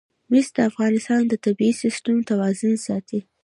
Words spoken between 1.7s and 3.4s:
سیسټم توازن ساتي.